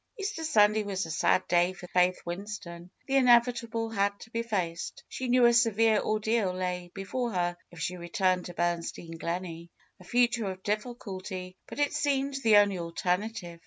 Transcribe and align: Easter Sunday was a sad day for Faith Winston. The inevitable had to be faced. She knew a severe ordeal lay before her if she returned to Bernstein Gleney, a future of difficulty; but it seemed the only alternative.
Easter 0.19 0.43
Sunday 0.43 0.81
was 0.81 1.05
a 1.05 1.11
sad 1.11 1.47
day 1.47 1.73
for 1.73 1.85
Faith 1.89 2.23
Winston. 2.25 2.89
The 3.05 3.17
inevitable 3.17 3.91
had 3.91 4.19
to 4.21 4.31
be 4.31 4.41
faced. 4.41 5.03
She 5.07 5.27
knew 5.27 5.45
a 5.45 5.53
severe 5.53 6.01
ordeal 6.01 6.51
lay 6.55 6.89
before 6.95 7.33
her 7.33 7.55
if 7.69 7.79
she 7.81 7.97
returned 7.97 8.45
to 8.45 8.55
Bernstein 8.55 9.19
Gleney, 9.19 9.69
a 9.99 10.03
future 10.03 10.47
of 10.49 10.63
difficulty; 10.63 11.55
but 11.67 11.77
it 11.77 11.93
seemed 11.93 12.33
the 12.41 12.57
only 12.57 12.79
alternative. 12.79 13.59